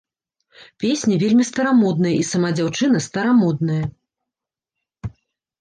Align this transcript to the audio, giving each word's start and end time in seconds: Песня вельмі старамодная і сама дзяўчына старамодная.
Песня 0.83 1.17
вельмі 1.23 1.45
старамодная 1.49 2.13
і 2.21 2.23
сама 2.31 2.49
дзяўчына 2.61 2.97
старамодная. 3.07 3.79